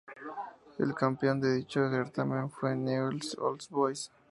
[0.79, 4.09] El campeón de dicho certamen fue Newells Old Boys.